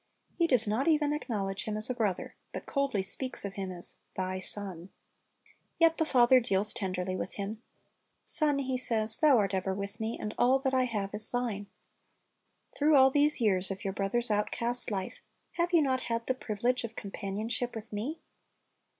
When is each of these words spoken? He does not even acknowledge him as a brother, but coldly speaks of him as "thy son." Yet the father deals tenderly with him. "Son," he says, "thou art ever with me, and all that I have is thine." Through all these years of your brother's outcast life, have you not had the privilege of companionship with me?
He 0.33 0.47
does 0.47 0.67
not 0.67 0.87
even 0.87 1.13
acknowledge 1.13 1.65
him 1.65 1.77
as 1.77 1.87
a 1.87 1.93
brother, 1.93 2.33
but 2.53 2.65
coldly 2.65 3.03
speaks 3.03 3.45
of 3.45 3.53
him 3.53 3.71
as 3.71 3.97
"thy 4.17 4.39
son." 4.39 4.89
Yet 5.77 5.97
the 5.99 6.07
father 6.07 6.39
deals 6.39 6.73
tenderly 6.73 7.15
with 7.15 7.35
him. 7.35 7.61
"Son," 8.23 8.57
he 8.57 8.79
says, 8.79 9.17
"thou 9.19 9.37
art 9.37 9.53
ever 9.53 9.75
with 9.75 9.99
me, 9.99 10.17
and 10.19 10.33
all 10.39 10.57
that 10.57 10.73
I 10.73 10.85
have 10.85 11.13
is 11.13 11.29
thine." 11.29 11.67
Through 12.75 12.95
all 12.95 13.11
these 13.11 13.39
years 13.39 13.69
of 13.69 13.83
your 13.83 13.93
brother's 13.93 14.31
outcast 14.31 14.89
life, 14.89 15.19
have 15.51 15.71
you 15.71 15.83
not 15.83 15.99
had 16.01 16.25
the 16.25 16.33
privilege 16.33 16.83
of 16.83 16.95
companionship 16.95 17.75
with 17.75 17.93
me? 17.93 18.21